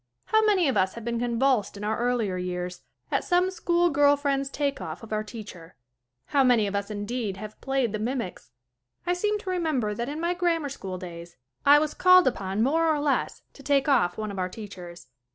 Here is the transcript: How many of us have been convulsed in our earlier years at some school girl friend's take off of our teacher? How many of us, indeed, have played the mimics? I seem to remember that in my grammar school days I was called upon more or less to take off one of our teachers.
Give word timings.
How 0.25 0.43
many 0.47 0.67
of 0.67 0.75
us 0.75 0.95
have 0.95 1.05
been 1.05 1.19
convulsed 1.19 1.77
in 1.77 1.83
our 1.83 1.99
earlier 1.99 2.35
years 2.35 2.81
at 3.11 3.23
some 3.23 3.51
school 3.51 3.91
girl 3.91 4.15
friend's 4.15 4.49
take 4.49 4.81
off 4.81 5.03
of 5.03 5.13
our 5.13 5.23
teacher? 5.23 5.75
How 6.25 6.43
many 6.43 6.65
of 6.65 6.75
us, 6.75 6.89
indeed, 6.89 7.37
have 7.37 7.61
played 7.61 7.91
the 7.91 7.99
mimics? 7.99 8.49
I 9.05 9.13
seem 9.13 9.37
to 9.37 9.51
remember 9.51 9.93
that 9.93 10.09
in 10.09 10.19
my 10.19 10.33
grammar 10.33 10.69
school 10.69 10.97
days 10.97 11.37
I 11.67 11.77
was 11.77 11.93
called 11.93 12.25
upon 12.25 12.63
more 12.63 12.87
or 12.87 12.99
less 12.99 13.43
to 13.53 13.61
take 13.61 13.87
off 13.87 14.17
one 14.17 14.31
of 14.31 14.39
our 14.39 14.49
teachers. 14.49 15.05